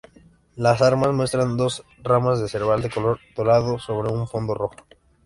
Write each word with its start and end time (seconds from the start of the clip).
Las 0.55 0.81
armas 0.81 1.13
muestran 1.13 1.57
dos 1.57 1.83
ramas 2.01 2.41
de 2.41 2.47
serbal 2.47 2.81
de 2.81 2.89
color 2.89 3.19
dorado 3.35 3.77
sobre 3.77 4.11
un 4.11 4.27
fondo 4.27 4.55
rojo. 4.55 4.77